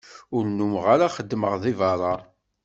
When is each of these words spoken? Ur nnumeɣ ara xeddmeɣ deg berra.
Ur 0.35 0.43
nnumeɣ 0.47 0.85
ara 0.93 1.13
xeddmeɣ 1.15 1.53
deg 1.63 1.75
berra. 1.79 2.15